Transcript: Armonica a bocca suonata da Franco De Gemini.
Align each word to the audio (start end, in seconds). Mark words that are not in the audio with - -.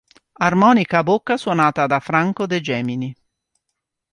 Armonica 0.47 0.97
a 0.97 1.03
bocca 1.03 1.37
suonata 1.37 1.85
da 1.85 1.99
Franco 1.99 2.47
De 2.47 2.59
Gemini. 2.59 3.15